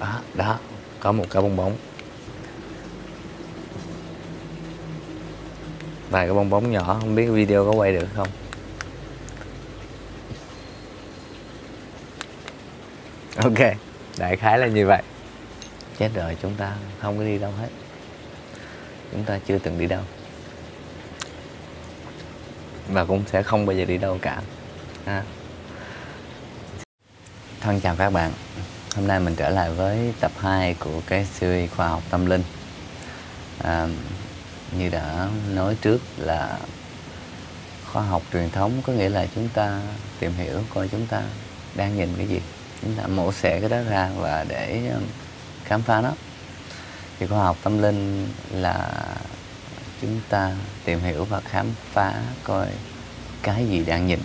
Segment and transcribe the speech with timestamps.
[0.00, 0.58] đó đó,
[1.00, 1.76] có một cái bong bóng.
[6.10, 8.28] Vài cái bong bóng nhỏ, không biết video có quay được không.
[13.36, 13.76] Ok,
[14.18, 15.02] đại khái là như vậy.
[15.98, 17.68] Chết rồi, chúng ta không có đi đâu hết.
[19.12, 20.02] Chúng ta chưa từng đi đâu.
[22.88, 24.42] Và cũng sẽ không bao giờ đi đâu cả.
[25.04, 25.22] Ha.
[27.60, 28.32] thân chào các bạn
[28.96, 32.42] hôm nay mình trở lại với tập 2 của cái series khoa học tâm linh.
[33.64, 33.86] À,
[34.72, 36.58] như đã nói trước là
[37.92, 39.80] khoa học truyền thống có nghĩa là chúng ta
[40.18, 41.22] tìm hiểu coi chúng ta
[41.74, 42.40] đang nhìn cái gì.
[42.82, 45.02] Chúng ta mổ xẻ cái đó ra và để um,
[45.64, 46.12] khám phá nó.
[47.18, 48.90] Thì khoa học tâm linh là
[50.00, 50.52] chúng ta
[50.84, 52.66] tìm hiểu và khám phá coi
[53.42, 54.20] cái gì đang nhìn.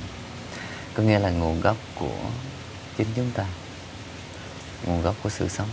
[0.93, 2.17] Có nghĩa là nguồn gốc của
[2.97, 3.45] chính chúng ta
[4.85, 5.67] nguồn gốc của sự sống.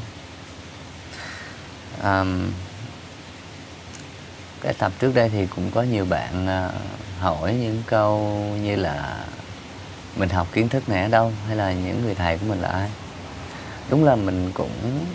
[2.02, 2.50] Um,
[4.60, 6.74] cái tập trước đây thì cũng có nhiều bạn uh,
[7.20, 8.18] hỏi những câu
[8.62, 9.24] như là
[10.16, 11.32] mình học kiến thức này ở đâu?
[11.46, 12.90] Hay là những người thầy của mình là ai?
[13.90, 15.06] Đúng là mình cũng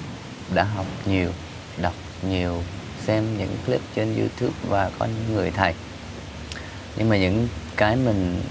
[0.53, 1.31] đã học nhiều
[1.77, 2.63] đọc nhiều
[3.05, 5.73] xem những clip trên youtube và có những người thầy.
[6.95, 8.41] Nhưng mà những cái mình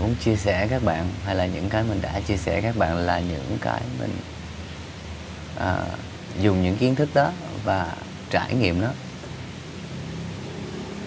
[0.00, 2.96] muốn chia sẻ các bạn hay là những cái mình đã chia sẻ các bạn
[2.96, 4.10] là những cái mình
[5.58, 5.84] à,
[6.40, 7.32] dùng những kiến thức đó
[7.64, 7.96] và
[8.30, 8.88] trải nghiệm nó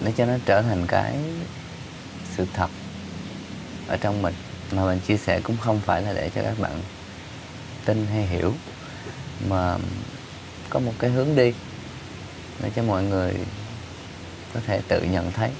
[0.04, 1.16] để cho nó trở thành cái
[2.36, 2.70] sự thật
[3.86, 4.34] ở trong mình.
[4.72, 6.80] Mà mình chia sẻ cũng không phải là để cho các bạn
[7.84, 8.54] tin hay hiểu
[9.48, 9.76] mà
[10.70, 11.52] có một cái hướng đi
[12.62, 13.34] để cho mọi người
[14.54, 15.50] có thể tự nhận thấy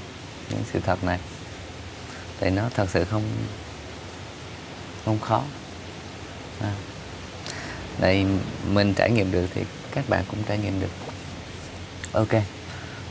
[0.50, 1.18] những sự thật này.
[2.40, 3.22] Thì nó thật sự không
[5.04, 5.42] không khó.
[6.60, 6.72] À
[8.00, 8.26] đây
[8.70, 10.90] mình trải nghiệm được thì các bạn cũng trải nghiệm được.
[12.12, 12.42] Ok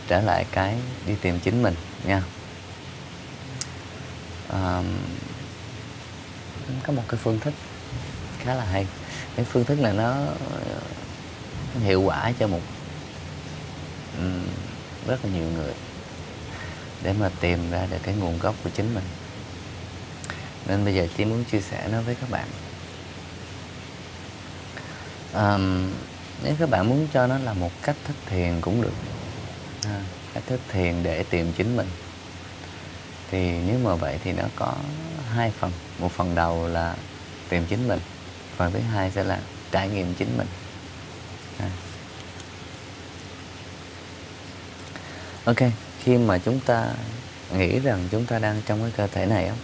[0.08, 1.76] trở lại cái đi tìm chính mình
[2.06, 2.24] nha.
[4.50, 4.84] À,
[6.84, 7.54] có một cái phương thức
[8.40, 8.88] khá là hay.
[9.36, 10.16] Cái phương thức này nó
[11.84, 12.62] hiệu quả cho một
[15.08, 15.74] rất là nhiều người
[17.04, 19.04] để mà tìm ra được cái nguồn gốc của chính mình.
[20.68, 22.48] Nên bây giờ chỉ muốn chia sẻ nó với các bạn
[25.38, 25.90] um,
[26.44, 28.94] nếu các bạn muốn cho nó là một cách thức thiền cũng được.
[29.86, 30.02] À,
[30.34, 31.88] cách thức thiền để tìm chính mình.
[33.32, 34.74] Thì nếu mà vậy thì nó có
[35.30, 35.72] hai phần.
[36.00, 36.96] Một phần đầu là
[37.50, 38.00] tìm chính mình
[38.58, 39.40] phần thứ hai sẽ là
[39.72, 40.48] trải nghiệm chính mình.
[41.60, 41.70] À.
[45.48, 45.58] ok
[46.04, 46.88] khi mà chúng ta
[47.54, 49.58] nghĩ rằng chúng ta đang trong cái cơ thể này không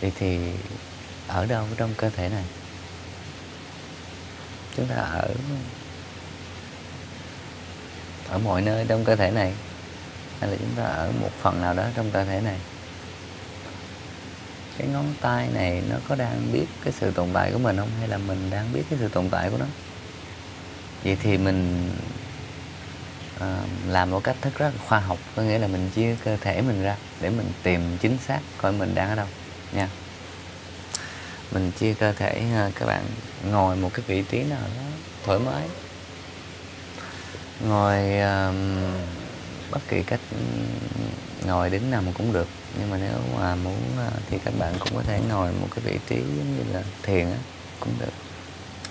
[0.00, 0.52] thì thì
[1.28, 2.44] ở đâu trong cơ thể này?
[4.76, 5.28] Chúng ta ở
[8.28, 9.52] ở mọi nơi trong cơ thể này
[10.40, 12.58] hay là chúng ta ở một phần nào đó trong cơ thể này?
[14.78, 17.90] Cái ngón tay này nó có đang biết cái sự tồn tại của mình không?
[17.98, 19.66] Hay là mình đang biết cái sự tồn tại của nó?
[21.04, 21.90] Vậy thì mình
[23.40, 26.36] à, làm một cách thức rất là khoa học có nghĩa là mình chia cơ
[26.36, 29.26] thể mình ra để mình tìm chính xác coi mình đang ở đâu
[29.72, 29.88] nha
[31.52, 33.04] mình chia cơ thể ờ, các bạn
[33.50, 34.82] ngồi một cái vị trí nào đó
[35.24, 35.68] thoải mái.
[37.68, 38.54] Ngồi uh,
[39.70, 40.20] bất kỳ cách
[41.46, 42.48] ngồi đứng nằm cũng được.
[42.78, 45.84] Nhưng mà nếu mà muốn uh, thì các bạn cũng có thể ngồi một cái
[45.84, 47.38] vị trí giống như là thiền á
[47.80, 48.12] cũng được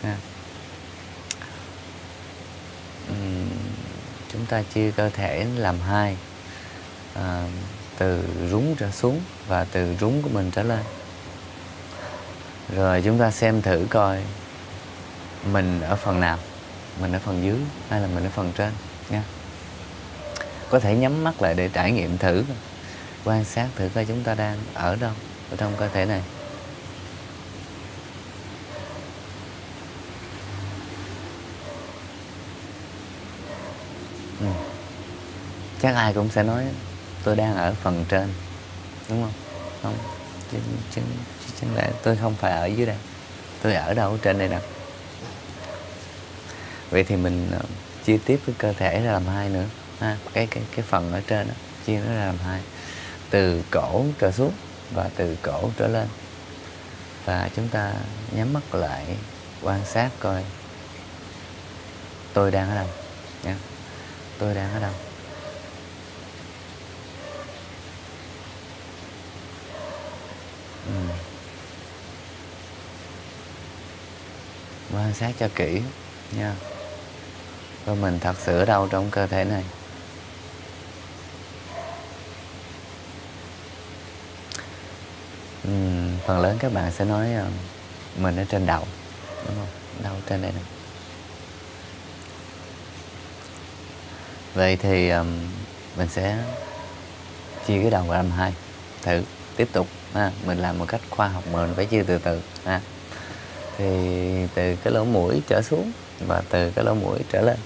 [0.03, 0.17] ha.
[3.11, 3.49] Uhm,
[4.31, 6.17] chúng ta chia cơ thể làm hai
[7.13, 7.47] à,
[7.97, 10.79] từ rúng trở xuống và từ rúng của mình trở lên
[12.75, 14.19] rồi chúng ta xem thử coi
[15.51, 16.37] mình ở phần nào.
[17.01, 17.57] Mình ở phần dưới
[17.89, 18.71] hay là mình ở phần trên
[19.09, 19.23] nha.
[20.69, 22.43] Có thể nhắm mắt lại để trải nghiệm thử
[23.25, 25.11] quan sát thử coi chúng ta đang ở đâu
[25.51, 26.21] ở trong cơ thể này.
[34.39, 34.47] Ừ.
[35.81, 36.65] chắc ai cũng sẽ nói
[37.23, 38.33] tôi đang ở phần trên,
[39.09, 39.33] đúng không?
[39.83, 40.22] Không?
[40.53, 40.59] Chứ,
[40.95, 41.01] chứ,
[41.45, 42.97] chứ chẳng lẽ tôi không phải ở dưới đây.
[43.61, 44.17] Tôi ở đâu?
[44.23, 44.61] Trên đây đâu
[46.93, 47.59] vậy thì mình ờ,
[48.05, 49.65] chia tiếp cái cơ thể ra làm hai nữa
[49.99, 50.17] ha.
[50.33, 51.53] Cái cái cái phần ở trên đó
[51.85, 52.61] chia nó ra làm hai.
[53.29, 54.51] Từ cổ trở xuống
[54.91, 56.07] và từ cổ trở lên.
[57.25, 57.93] Và chúng ta
[58.31, 59.05] nhắm mắt lại
[59.61, 60.43] quan sát coi.
[62.33, 62.87] Tôi đang ở đâu?
[63.43, 63.55] Nha.
[64.39, 64.93] Tôi đang ở đâu?
[74.93, 75.81] Quan sát cho kỹ
[76.37, 76.53] nha
[77.85, 79.63] và mình thật sự ở đâu trong cơ thể này
[85.67, 87.47] uhm, phần lớn các bạn sẽ nói uh,
[88.19, 88.87] mình ở trên đầu
[89.45, 89.67] đúng không
[90.03, 90.63] đầu trên đây này
[94.53, 95.27] vậy thì um,
[95.97, 96.37] mình sẽ
[97.67, 98.53] chia cái đầu làm hai
[99.01, 99.23] thử
[99.55, 100.31] tiếp tục ha.
[100.45, 102.81] mình làm một cách khoa học mà mình phải chia từ từ ha
[103.77, 103.85] thì
[104.55, 105.91] từ cái lỗ mũi trở xuống
[106.27, 107.57] và từ cái lỗ mũi trở lên.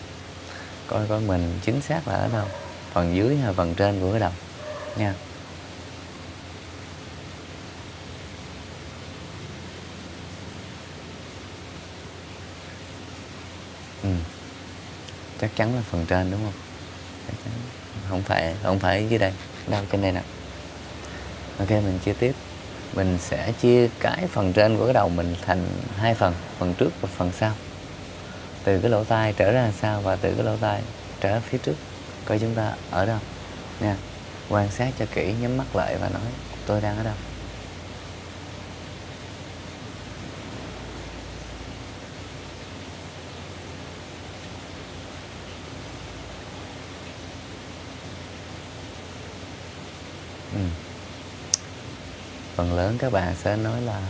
[0.87, 2.45] Coi coi mình chính xác là ở đâu,
[2.93, 4.31] phần dưới hay phần trên của cái đầu,
[4.97, 5.13] nha.
[14.03, 14.09] Ừ.
[15.41, 16.53] chắc chắn là phần trên, đúng không?
[17.27, 17.53] Chắc chắn.
[18.09, 19.33] Không phải không phải dưới đây.
[19.67, 20.21] Đâu, trên đây nè.
[21.59, 22.33] Ok, mình chia tiếp
[22.93, 25.67] mình sẽ chia cái phần trên của cái đầu mình thành
[25.97, 27.53] hai phần phần trước và phần sau.
[28.63, 30.81] Từ cái lỗ tai trở ra sau và từ cái lỗ tai
[31.21, 31.75] trở ra phía trước.
[32.25, 33.19] Coi chúng ta ở đâu.
[33.79, 33.95] Nha.
[34.49, 36.31] Quan sát cho kỹ, nhắm mắt lại và nói,
[36.65, 37.13] tôi đang ở đâu?
[52.57, 54.01] Phần lớn các bạn sẽ nói là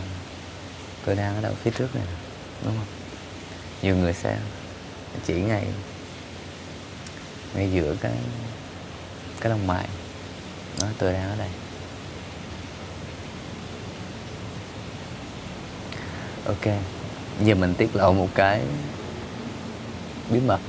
[1.04, 2.04] tôi đang ở đâu, phía trước này
[2.64, 2.86] đúng không?
[3.82, 4.38] Nhiều người sẽ
[5.26, 5.66] chỉ ngay
[7.54, 8.12] ngay giữa cái
[9.40, 9.88] cái lòng mày,
[10.80, 11.48] nói tôi đang ở đây.
[16.46, 16.74] Ok,
[17.44, 18.62] giờ mình tiết lộ một cái
[20.30, 20.60] bí mật.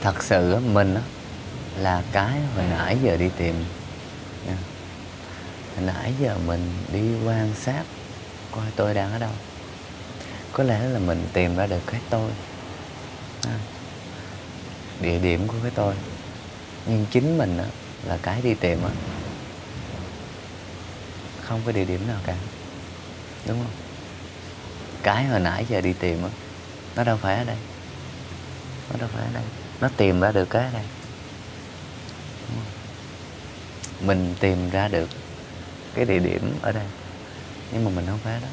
[0.00, 0.96] Thật sự mình
[1.78, 3.64] là cái hồi nãy giờ đi tìm
[5.80, 7.82] nãy giờ mình đi quan sát
[8.50, 9.30] coi tôi đang ở đâu.
[10.52, 12.30] Có lẽ là mình tìm ra được cái tôi.
[13.46, 13.58] À,
[15.00, 15.94] địa điểm của cái tôi.
[16.86, 17.64] Nhưng chính mình á,
[18.04, 18.90] là cái đi tìm á.
[21.42, 22.34] Không có địa điểm nào cả.
[23.46, 23.72] Đúng không?
[25.02, 26.30] Cái hồi nãy giờ đi tìm á
[26.96, 27.56] nó đâu phải ở đây.
[28.90, 29.44] Nó đâu phải ở đây.
[29.80, 30.84] Nó tìm ra được cái ở đây.
[34.00, 35.08] Mình tìm ra được
[35.94, 36.86] cái địa điểm ở đây.
[37.72, 38.48] Nhưng mà mình không phải đó.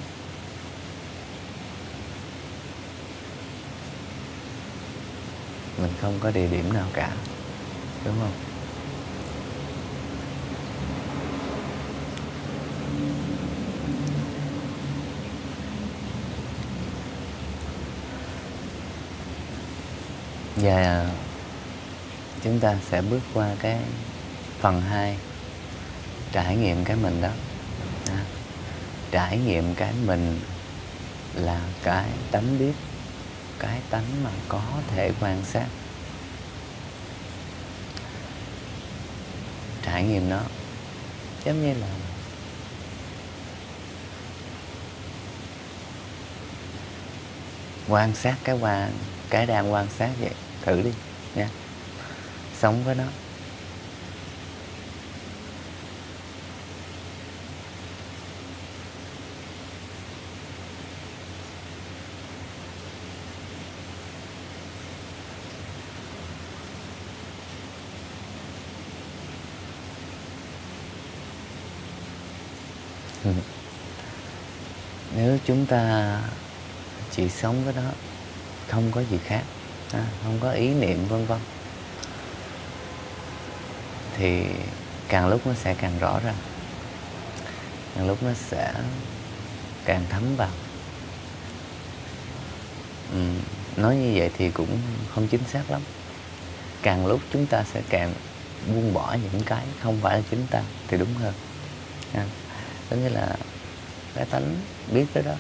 [5.82, 7.12] Mình không có địa điểm nào cả,
[8.06, 8.32] đúng không?
[20.56, 21.10] Và
[22.44, 23.80] chúng ta sẽ bước qua cái
[24.60, 25.18] phần 2
[26.32, 27.30] trải nghiệm cái mình đó.
[28.10, 28.24] À,
[29.12, 30.40] trải nghiệm cái mình
[31.34, 32.74] là cái tánh biết
[33.60, 35.66] cái tánh mà có thể quan sát.
[39.86, 40.42] Trải nghiệm nó
[41.46, 41.88] giống như là
[47.88, 48.94] quan sát cái quan
[49.30, 50.34] cái đang quan sát vậy.
[50.62, 50.92] Thử đi
[51.36, 51.50] nha.
[52.60, 53.06] Sống với nó
[75.16, 76.16] nếu chúng ta
[77.12, 77.92] chỉ sống với đó
[78.68, 79.44] không có gì khác
[80.24, 81.40] không có ý niệm vân vân.
[84.18, 84.46] Thì
[85.08, 86.36] càng lúc nó sẽ càng rõ ràng,
[87.96, 88.74] càng lúc nó sẽ
[89.86, 90.50] càng thấm vào.
[93.14, 93.20] Ừ,
[93.78, 94.80] nói như vậy thì cũng
[95.16, 95.82] không chính xác lắm.
[96.82, 98.14] Càng lúc chúng ta sẽ càng
[98.68, 101.34] buông bỏ những cái không phải là chính ta thì đúng hơn
[102.90, 103.36] có nghĩa là
[104.20, 104.56] cái tánh
[104.92, 105.34] biết cái đó.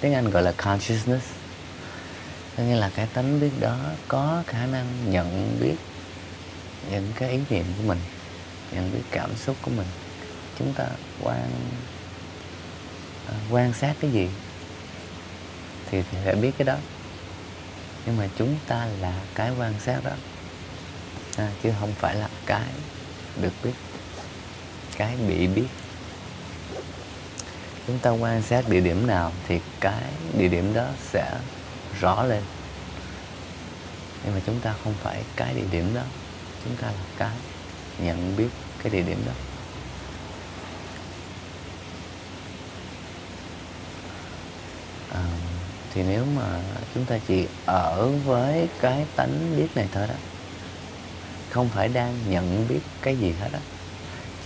[0.00, 1.26] Tiếng anh gọi là consciousness.
[2.56, 5.74] Có nghĩa là cái tánh biết đó có khả năng nhận biết
[6.90, 7.98] những cái ý niệm của mình
[8.72, 9.86] nhận biết cảm xúc của mình.
[10.58, 10.84] Chúng ta
[11.22, 11.50] quan
[13.28, 14.28] à, quan sát cái gì
[15.90, 16.76] thì sẽ biết cái đó.
[18.06, 20.12] Nhưng mà chúng ta là cái quan sát đó.
[21.36, 22.68] À, chứ không phải là cái
[23.40, 23.74] được biết
[24.96, 25.68] cái bị biết
[27.86, 30.02] chúng ta quan sát địa điểm nào thì cái
[30.38, 31.32] địa điểm đó sẽ
[32.00, 32.42] rõ lên.
[34.24, 36.02] Nhưng mà chúng ta không phải cái địa điểm đó
[36.64, 37.36] chúng ta là cái
[37.98, 38.48] nhận biết
[38.82, 39.32] cái địa điểm đó.
[45.14, 45.24] À,
[45.94, 46.60] thì nếu mà
[46.94, 50.14] chúng ta chỉ ở với cái tánh biết này thôi đó
[51.50, 53.60] không phải đang nhận biết cái gì hết á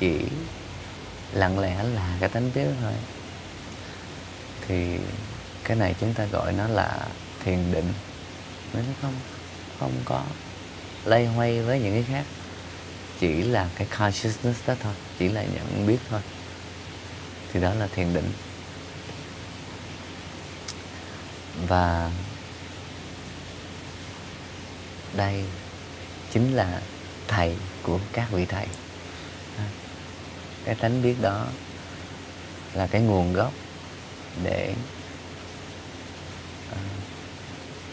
[0.01, 0.21] chỉ
[1.33, 2.93] lặng lẽ là cái tánh biết thôi
[4.71, 4.99] thì
[5.65, 7.07] cái này chúng ta gọi nó là
[7.45, 7.93] thiền định.
[8.73, 9.15] Nó không
[9.79, 10.25] không có
[11.05, 12.25] lay hoay với những cái khác.
[13.21, 16.21] Chỉ là cái consciousness đó thôi, chỉ là nhận biết thôi.
[17.53, 18.33] Thì đó là thiền định.
[21.69, 22.11] Và
[25.17, 25.45] đây
[26.33, 26.81] chính là
[27.29, 28.67] thầy của các vị thầy.
[30.65, 31.47] Cái tánh biết đó
[32.75, 33.53] là cái nguồn gốc
[34.43, 34.75] để
[36.71, 36.79] ờ,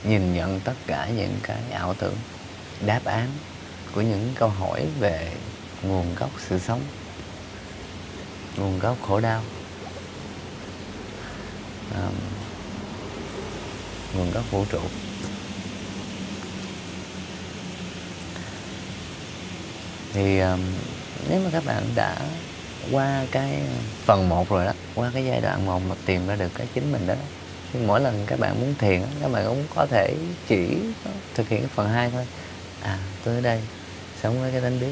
[0.04, 2.16] nhìn nhận tất cả những cái ảo tưởng
[2.86, 3.30] đáp án
[3.96, 5.32] của những câu hỏi về
[5.84, 6.82] nguồn gốc sự sống
[8.58, 9.44] nguồn gốc khổ đau.
[11.96, 12.14] Um,
[14.14, 14.80] nguồn gốc vũ trụ.
[20.14, 20.60] Thì um,
[21.30, 22.16] nếu mà các bạn đã
[22.92, 23.62] qua cái
[24.06, 26.92] phần 1 rồi đó qua cái giai đoạn một mà tìm ra được cái chính
[26.92, 27.16] mình đó.
[27.74, 30.16] Thì mỗi lần các bạn muốn thiền các bạn cũng có thể
[30.48, 30.78] chỉ
[31.36, 32.28] thực hiện cái phần hai thôi.
[32.82, 33.62] À tôi ở đây
[34.22, 34.92] sống với cái tánh biết.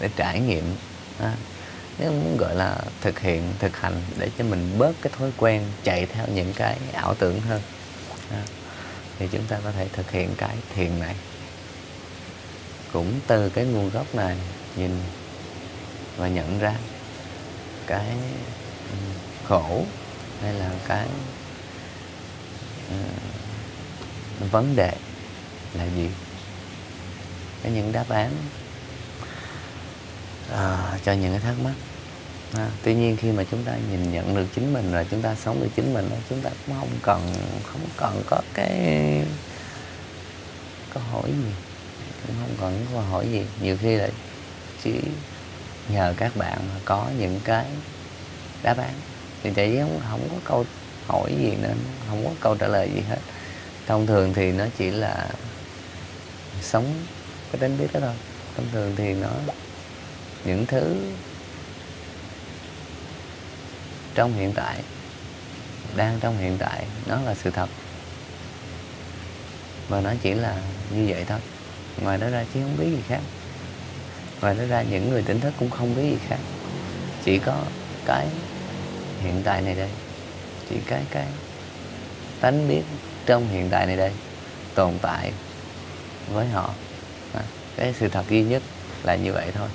[0.00, 0.64] Để trải nghiệm
[1.18, 1.34] à,
[1.98, 5.64] nếu muốn gọi là thực hiện thực hành để cho mình bớt cái thói quen
[5.84, 7.60] chạy theo những cái ảo tưởng hơn
[8.30, 8.42] à,
[9.18, 11.14] thì chúng ta có thể thực hiện cái thiền này.
[12.92, 14.36] Cũng từ cái nguồn gốc này
[14.76, 14.90] nhìn
[16.16, 16.74] và nhận ra
[17.90, 18.16] cái
[18.90, 18.96] ừ,
[19.48, 19.84] khổ
[20.42, 21.06] hay là cái
[22.88, 24.92] uh, vấn đề
[25.74, 26.08] là gì?
[27.62, 28.32] Có những đáp án
[30.52, 31.74] uh, cho những cái thắc mắc.
[32.54, 35.34] À, tuy nhiên khi mà chúng ta nhìn nhận được chính mình rồi chúng ta
[35.34, 38.70] sống được chính mình chúng ta cũng không cần không cần có cái
[40.94, 41.52] câu hỏi gì
[42.26, 43.44] cũng không cần câu hỏi gì.
[43.60, 44.08] Nhiều khi là
[44.84, 44.92] chỉ
[45.92, 47.64] nhờ các bạn mà có những cái
[48.62, 48.94] đáp án.
[49.42, 50.64] Thì chị không, không có câu
[51.06, 51.76] hỏi gì nên
[52.08, 53.18] không có câu trả lời gì hết.
[53.86, 55.28] Thông thường thì nó chỉ là
[56.62, 56.94] sống
[57.52, 58.14] cái đánh biết đó thôi.
[58.56, 59.30] Thông thường thì nó
[60.44, 60.96] những thứ
[64.14, 64.82] trong hiện tại
[65.96, 67.68] đang trong hiện tại nó là sự thật.
[69.88, 70.56] Và nó chỉ là
[70.90, 71.38] như vậy thôi.
[72.00, 73.20] Ngoài đó ra chứ không biết gì khác
[74.40, 76.38] ngoài nó ra những người tỉnh thức cũng không biết gì khác.
[77.24, 77.64] Chỉ có
[78.06, 78.26] cái
[79.20, 79.88] hiện tại này đây.
[80.70, 81.26] Chỉ cái cái
[82.40, 82.82] tánh biết
[83.26, 84.12] trong hiện tại này đây
[84.74, 85.32] tồn tại
[86.32, 86.74] với họ.
[87.34, 87.42] À,
[87.76, 88.62] cái sự thật duy nhất
[89.02, 89.68] là như vậy thôi.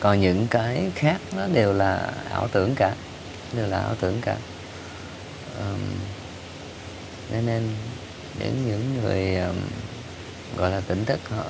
[0.00, 2.94] Còn những cái khác nó đều là ảo tưởng cả.
[3.52, 4.36] Đều là ảo tưởng cả.
[5.58, 5.78] Um,
[7.30, 7.68] nên
[8.38, 9.56] những những người um,
[10.56, 11.44] gọi là tỉnh thức họ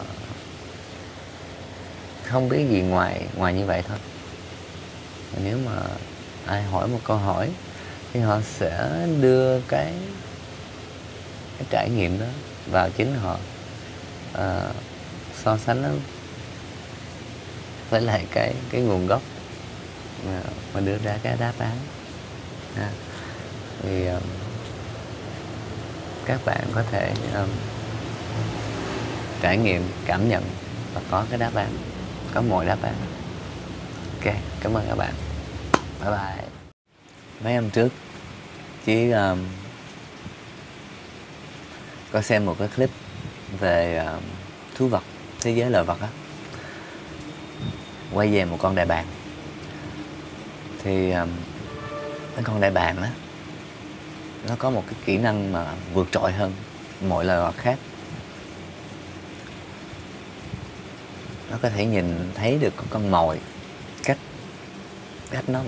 [2.25, 3.99] không biết gì ngoài ngoài như vậy thôi.
[5.45, 5.83] Nếu mà
[6.47, 7.51] ai hỏi một câu hỏi
[8.13, 9.95] thì họ sẽ đưa cái
[11.59, 12.27] cái trải nghiệm đó
[12.71, 13.37] vào chính họ.
[14.35, 14.61] À,
[15.43, 15.89] so sánh nó
[17.91, 19.23] với lại cái cái nguồn gốc
[20.27, 20.41] mà,
[20.75, 21.77] mà đưa ra cái đáp án.
[22.77, 22.91] À,
[23.83, 24.23] thì um,
[26.27, 27.49] các bạn có thể um,
[29.41, 30.45] trải nghiệm cảm nhận
[30.95, 31.69] và có cái đáp án
[32.35, 32.95] có mọi đáp án.
[34.15, 35.15] Ok cảm ơn các bạn.
[36.01, 36.45] Bye bye.
[37.45, 37.89] Mấy năm trước
[38.85, 39.39] chỉ um,
[42.13, 42.91] có xem một cái clip
[43.59, 44.23] về um,
[44.75, 45.03] thú vật
[45.41, 46.09] thế giới loài vật á.
[48.13, 49.07] Quay về một con đại bàng.
[50.83, 51.29] Thì um,
[52.35, 53.09] cái con đại bàng đó
[54.49, 56.53] nó có một cái kỹ năng mà vượt trội hơn
[57.09, 57.79] mọi loài vật khác.
[61.51, 63.41] Nó có thể nhìn thấy được con con mồi
[64.05, 64.19] cách
[65.31, 65.61] cách nó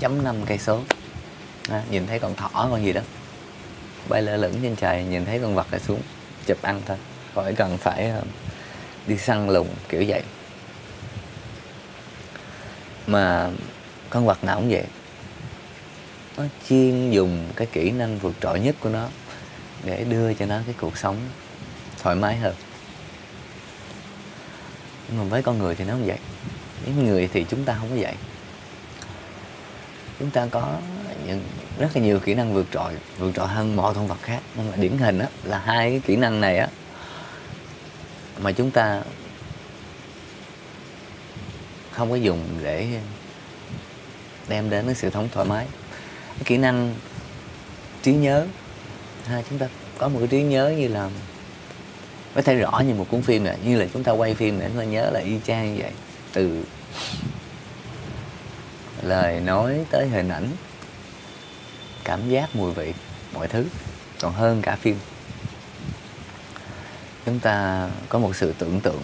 [0.00, 0.80] 7.5 cây số.
[1.70, 3.00] À, nhìn thấy con thỏ con gì đó.
[4.08, 6.00] Bay lơ lửng trên trời nhìn thấy con vật là xuống
[6.46, 6.96] chụp ăn thôi.
[7.34, 8.22] Khỏi cần phải ờ,
[9.06, 10.22] đi săn lùng kiểu vậy.
[13.06, 13.50] Mà
[14.10, 14.84] con vật nào cũng vậy.
[16.36, 19.08] Nó chuyên dùng cái kỹ năng vượt trội nhất của nó
[19.84, 21.16] để đưa cho nó cái cuộc sống
[22.02, 22.54] thoải mái hơn
[25.08, 26.18] nhưng mà với con người thì nó không vậy.
[26.84, 28.14] Với người thì chúng ta không có vậy.
[30.18, 30.76] Chúng ta có
[31.26, 31.42] những
[31.78, 34.40] rất là nhiều kỹ năng vượt trội vượt trội hơn mọi con vật khác.
[34.56, 36.68] Nhưng mà điển hình đó là hai cái kỹ năng này á
[38.38, 39.02] mà chúng ta
[41.92, 42.88] không có dùng để
[44.48, 45.66] đem đến cái sự thống thoải mái.
[46.34, 46.94] Cái kỹ năng
[48.02, 48.46] trí nhớ.
[49.26, 51.10] Ha, chúng ta có một cái trí nhớ như là
[52.38, 54.70] có thể rõ như một cuốn phim này, như là chúng ta quay phim để
[54.74, 55.92] chúng nhớ là y chang như vậy.
[56.32, 56.64] Từ
[59.02, 60.48] lời nói tới hình ảnh,
[62.04, 62.94] cảm giác, mùi vị,
[63.34, 63.64] mọi thứ,
[64.20, 64.96] còn hơn cả phim.
[67.26, 69.02] Chúng ta có một sự tưởng tượng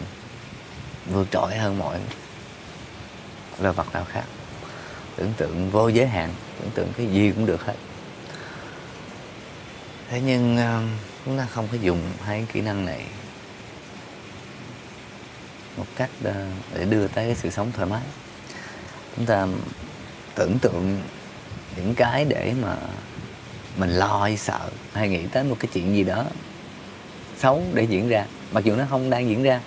[1.12, 1.98] vượt trội hơn mọi
[3.60, 4.24] loài vật nào khác.
[5.16, 7.76] Tưởng tượng vô giới hạn, tưởng tượng cái gì cũng được hết.
[10.10, 10.82] Thế nhưng ờ,
[11.24, 13.06] chúng ta không có dùng hai kỹ năng này
[15.76, 18.02] một cách ờ, để đưa tới cái sự sống thoải mái.
[19.16, 19.46] Chúng ta
[20.34, 21.00] tưởng tượng
[21.76, 22.76] những cái để mà
[23.76, 26.24] mình lo hay sợ hay nghĩ tới một cái chuyện gì đó
[27.38, 28.26] xấu để diễn ra.
[28.52, 29.60] Mặc dù nó không đang diễn ra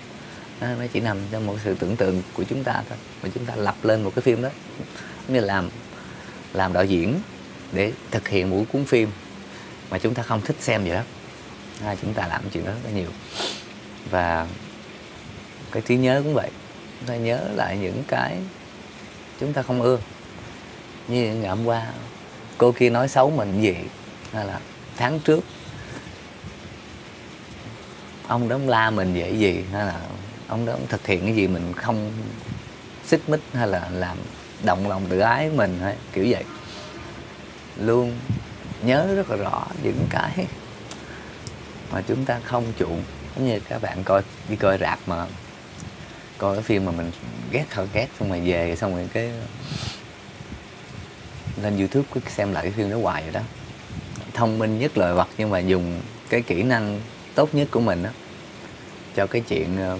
[0.60, 3.56] nó chỉ nằm trong một sự tưởng tượng của chúng ta thôi mà chúng ta
[3.56, 4.48] lập lên một cái phim đó
[5.28, 5.68] như làm
[6.52, 7.20] làm đạo diễn
[7.72, 9.08] để thực hiện một cuốn phim
[9.90, 11.02] mà chúng ta không thích xem vậy đó.
[11.84, 13.10] À, chúng ta làm chuyện đó rất là nhiều.
[14.10, 14.46] Và
[15.72, 16.50] cái trí nhớ cũng vậy.
[17.00, 18.36] Chúng ta nhớ lại những cái
[19.40, 19.98] chúng ta không ưa.
[21.08, 21.86] Như ngày hôm qua,
[22.58, 23.76] cô kia nói xấu mình gì?
[24.32, 24.60] Hay là
[24.96, 25.44] tháng trước,
[28.26, 29.64] ông đó la mình vậy gì?
[29.72, 30.00] Hay là
[30.48, 32.12] ông đó thực hiện cái gì mình không
[33.04, 33.40] xích mích?
[33.52, 34.16] Hay là làm
[34.64, 36.44] động lòng tự ái mình hay kiểu vậy?
[37.76, 38.18] Luôn
[38.82, 40.46] nhớ rất là rõ những cái
[41.92, 43.02] mà chúng ta không chuộng.
[43.36, 45.26] Giống như các bạn coi, đi coi rạp mà
[46.38, 47.10] coi cái phim mà mình
[47.50, 49.30] ghét thôi ghét xong rồi về xong rồi cái
[51.62, 53.40] lên youtube cứ xem lại cái phim đó hoài rồi đó.
[54.34, 57.00] Thông minh nhất lời vật nhưng mà dùng cái kỹ năng
[57.34, 58.10] tốt nhất của mình đó
[59.16, 59.98] cho cái chuyện ờ,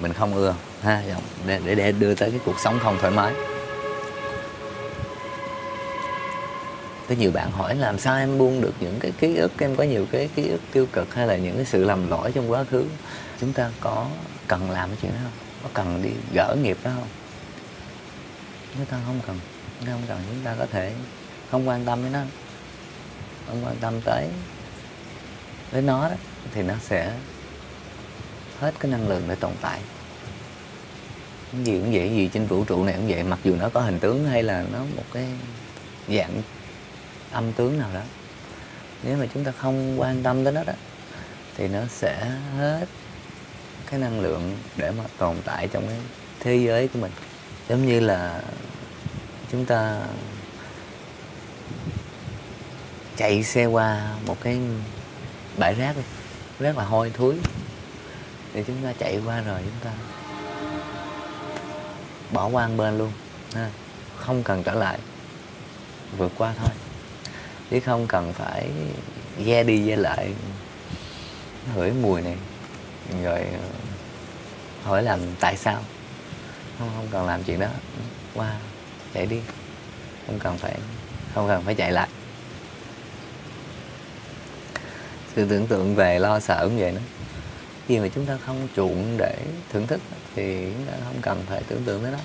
[0.00, 1.02] mình không ưa ha
[1.46, 3.32] để, để để đưa tới cái cuộc sống không thoải mái.
[7.08, 9.84] Có nhiều bạn hỏi làm sao em buông được những cái ký ức em có
[9.84, 12.64] nhiều cái ký ức tiêu cực hay là những cái sự lầm lỗi trong quá
[12.64, 12.84] khứ?
[13.40, 14.06] Chúng ta có
[14.48, 15.43] cần làm cái chuyện đó không?
[15.64, 17.08] Có cần đi gỡ nghiệp đó không?
[18.74, 19.40] Chúng ta không cần
[19.78, 20.92] chúng ta không cần chúng ta có thể
[21.50, 22.22] không quan tâm đến nó.
[23.46, 24.28] Không quan tâm tới
[25.70, 26.14] với nó đó,
[26.54, 27.12] thì nó sẽ
[28.60, 29.80] hết cái năng lượng để tồn tại.
[31.52, 33.80] Cái gì cũng vậy gì trên vũ trụ này cũng vậy mặc dù nó có
[33.80, 35.28] hình tướng hay là nó một cái
[36.08, 36.42] dạng
[37.30, 38.02] âm tướng nào đó.
[39.02, 40.72] Nếu mà chúng ta không quan tâm tới nó đó
[41.56, 42.86] thì nó sẽ hết
[43.90, 45.98] cái năng lượng để mà tồn tại trong cái
[46.40, 47.12] thế giới của mình.
[47.68, 48.42] Giống như là
[49.52, 50.00] chúng ta
[53.16, 54.58] chạy xe qua một cái
[55.56, 56.02] bãi rác đi,
[56.58, 57.36] rất là hôi thối.
[58.52, 59.90] Thì chúng ta chạy qua rồi chúng ta
[62.30, 63.12] bỏ qua một bên luôn,
[63.54, 63.70] ha.
[64.16, 64.98] không cần trở lại,
[66.16, 66.70] vượt qua thôi.
[67.70, 68.68] Chứ không cần phải
[69.38, 70.32] ghe đi ghe lại,
[71.74, 72.36] hửi mùi này
[73.22, 73.68] rồi ờ,
[74.82, 75.82] hỏi làm tại sao?
[76.78, 77.68] Không không cần làm chuyện đó.
[78.34, 78.56] Qua
[79.14, 79.40] chạy đi.
[80.26, 80.78] Không cần phải
[81.34, 82.08] không cần phải chạy lại.
[85.36, 87.00] Sự tưởng tượng về lo sợ cũng vậy đó.
[87.88, 89.36] Khi mà chúng ta không chuộng để
[89.72, 90.00] thưởng thức
[90.34, 92.18] thì chúng ta không cần phải tưởng tượng tới đó.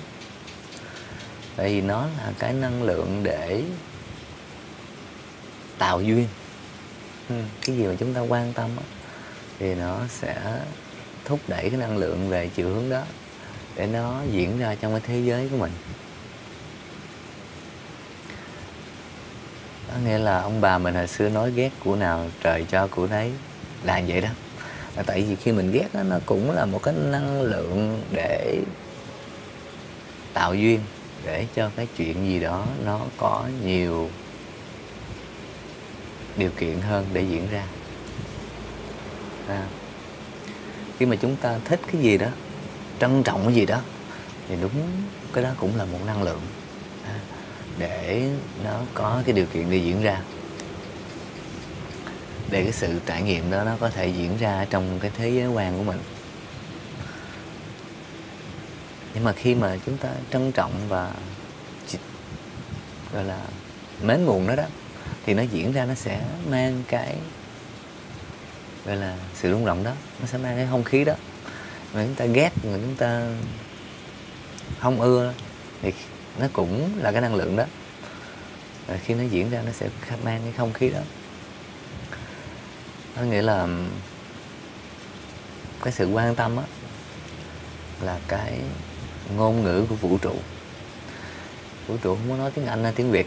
[1.56, 3.62] Tại vì nó là cái năng lượng để
[5.78, 6.28] tạo duyên.
[7.28, 7.34] Ừ,
[7.66, 8.70] cái gì mà chúng ta quan tâm
[9.60, 10.36] thì nó sẽ
[11.24, 13.02] thúc đẩy cái năng lượng về chiều hướng đó
[13.76, 15.72] để nó diễn ra trong cái thế giới của mình.
[19.88, 23.06] Có nghĩa là ông bà mình hồi xưa nói ghét của nào trời cho của
[23.06, 23.32] đấy
[23.84, 24.28] là vậy đó.
[24.96, 28.58] Là tại vì khi mình ghét đó, nó cũng là một cái năng lượng để
[30.32, 30.80] tạo duyên
[31.24, 34.10] để cho cái chuyện gì đó nó có nhiều
[36.36, 37.64] điều kiện hơn để diễn ra
[39.48, 39.66] à.
[40.98, 42.28] khi mà chúng ta thích cái gì đó
[43.00, 43.80] trân trọng cái gì đó
[44.48, 44.72] thì đúng
[45.32, 46.40] cái đó cũng là một năng lượng
[47.06, 47.14] à,
[47.78, 48.28] để
[48.64, 50.20] nó có cái điều kiện để diễn ra
[52.50, 55.46] để cái sự trải nghiệm đó nó có thể diễn ra trong cái thế giới
[55.46, 55.98] quan của mình
[59.14, 61.12] nhưng mà khi mà chúng ta trân trọng và
[63.12, 63.40] gọi là
[64.02, 64.64] mến nguồn nó đó
[65.26, 67.16] thì nó diễn ra nó sẽ mang cái
[68.90, 69.92] gọi là sự rung động đó.
[70.20, 71.14] Nó sẽ mang cái không khí đó.
[71.94, 73.26] Mà chúng ta ghét, mà chúng ta
[74.78, 75.32] không ưa
[75.82, 75.92] thì
[76.38, 77.64] nó cũng là cái năng lượng đó.
[78.86, 79.88] Và khi nó diễn ra, nó sẽ
[80.24, 81.00] mang cái không khí đó.
[83.16, 83.68] Có nghĩa là
[85.82, 86.64] cái sự quan tâm á,
[88.00, 88.58] là cái
[89.36, 90.34] ngôn ngữ của vũ trụ.
[91.86, 93.26] Vũ trụ không có nói tiếng anh hay tiếng việt,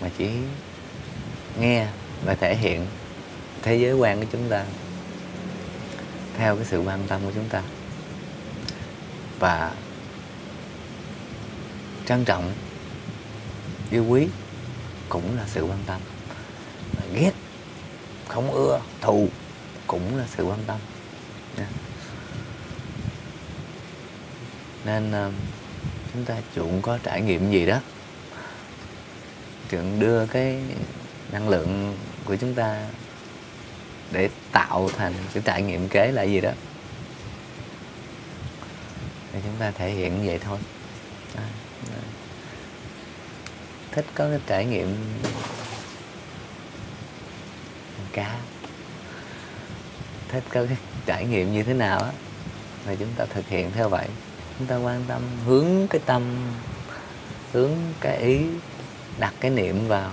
[0.00, 0.30] mà chỉ
[1.60, 1.86] nghe
[2.24, 2.86] và thể hiện
[3.66, 4.64] thế giới quan của chúng ta,
[6.36, 7.62] theo cái sự quan tâm của chúng ta.
[9.38, 9.74] Và
[12.06, 12.52] trân trọng,
[13.90, 14.28] yêu quý
[15.08, 16.00] cũng là sự quan tâm.
[17.14, 17.32] Ghét,
[18.28, 19.28] không ưa, thù
[19.86, 20.78] cũng là sự quan tâm.
[24.84, 25.30] Nên ờ,
[26.12, 27.80] chúng ta chuộng có trải nghiệm gì đó.
[29.70, 30.60] Chuyện đưa cái
[31.32, 32.86] năng lượng của chúng ta
[34.12, 36.50] để tạo thành cái trải nghiệm kế là gì đó.
[39.32, 40.58] Thì chúng ta thể hiện vậy thôi.
[41.36, 41.44] À,
[41.90, 42.02] à.
[43.90, 44.96] thích có cái trải nghiệm
[48.12, 48.38] cá.
[50.28, 52.10] Thích có cái trải nghiệm như thế nào á
[52.86, 54.08] thì chúng ta thực hiện theo vậy.
[54.58, 56.22] Chúng ta quan tâm hướng cái tâm
[57.52, 58.40] hướng cái ý
[59.18, 60.10] đặt cái niệm vào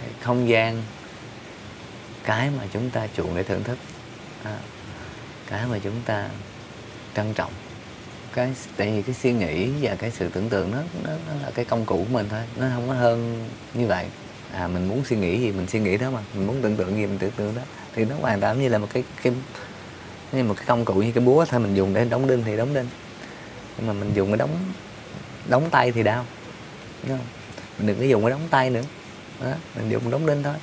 [0.00, 0.82] cái không gian
[2.28, 3.78] cái mà chúng ta chuộng để thưởng thức.
[4.44, 4.58] À,
[5.50, 6.28] cái mà chúng ta
[7.16, 7.52] trân trọng.
[8.32, 11.50] Cái tại vì cái suy nghĩ và cái sự tưởng tượng nó, nó nó là
[11.54, 14.06] cái công cụ của mình thôi nó không có hơn như vậy.
[14.52, 16.96] À mình muốn suy nghĩ gì mình suy nghĩ đó mà mình muốn tưởng tượng
[16.96, 17.62] gì mình tưởng tượng đó.
[17.94, 19.32] Thì nó hoàn toàn như là một cái cái
[20.32, 22.56] như một cái công cụ như cái búa thôi mình dùng để đóng đinh thì
[22.56, 22.86] đóng đinh.
[23.78, 24.50] Nhưng mà mình dùng để đóng
[25.48, 26.24] đóng tay thì đau
[27.02, 27.26] đúng không?
[27.78, 28.82] Mình đừng có dùng để đóng tay nữa.
[29.44, 30.54] Đó, mình dùng đóng đinh thôi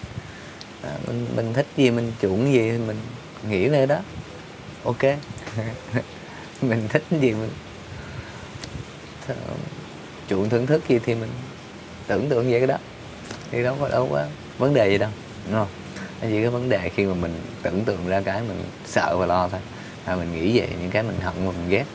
[0.85, 2.97] à, mình mình thích gì mình chuộng gì mình
[3.49, 3.99] nghĩ về đó.
[4.83, 5.01] Ok.
[6.61, 7.49] Mình thích gì mình
[10.29, 11.29] chuộng thưởng thức gì thì mình
[12.07, 12.77] tưởng tượng vậy cái đó.
[13.51, 14.25] Thì đâu có đâu có
[14.57, 15.09] vấn đề gì đâu
[15.45, 15.67] đúng không?
[16.21, 19.47] Chỉ cái vấn đề khi mà mình tưởng tượng ra cái mình sợ và lo
[19.47, 19.59] thôi.
[20.05, 21.85] Và mình nghĩ về những cái mình hận và mình ghét.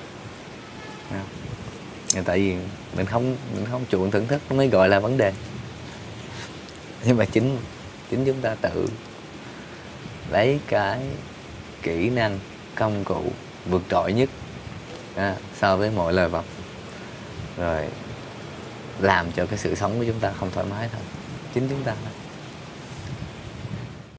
[1.11, 2.25] Không?
[2.25, 2.57] tại vì
[2.97, 5.33] mình không mình không chuộng thưởng thức nó mới gọi là vấn đề.
[7.05, 7.57] Nhưng mà chính
[8.11, 8.87] chính chúng ta tự
[10.31, 11.01] lấy cái
[11.83, 12.39] kỹ năng
[12.75, 13.23] công cụ
[13.67, 14.29] vượt trội nhất
[15.17, 16.45] à, so với mọi lời vọng.
[17.57, 17.85] Rồi
[18.99, 21.03] làm cho cái sự sống của chúng ta không thoải mái thôi.
[21.55, 22.13] Chính chúng ta thôi.